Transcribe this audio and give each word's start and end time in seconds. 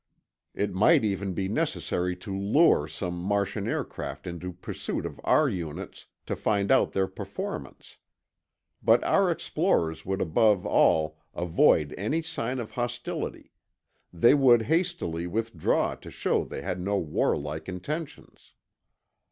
It 0.55 0.73
might 0.73 1.03
even 1.05 1.33
be 1.35 1.47
necessary 1.47 2.15
to 2.25 2.35
lure 2.35 2.87
some 2.87 3.13
Martian 3.19 3.67
aircraft 3.67 4.25
into 4.25 4.51
pursuit 4.53 5.05
of 5.05 5.21
our 5.23 5.47
units, 5.47 6.07
to 6.25 6.35
find 6.35 6.71
out 6.71 6.93
their 6.93 7.05
performance. 7.05 7.97
But 8.81 9.03
our 9.03 9.29
explorers 9.29 10.03
would 10.03 10.19
above 10.19 10.65
all 10.65 11.19
avoid 11.35 11.93
any 11.99 12.23
sign 12.23 12.57
of 12.57 12.71
hostility; 12.71 13.51
they 14.11 14.33
would 14.33 14.63
hastily. 14.63 15.27
withdraw 15.27 15.93
to 15.93 16.09
show 16.09 16.45
they 16.45 16.63
had 16.63 16.79
no 16.79 16.97
warlike 16.97 17.69
intentions. 17.69 18.53